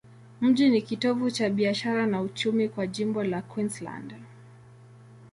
[0.41, 4.15] Mji ni kitovu cha biashara na uchumi kwa jimbo la Queensland.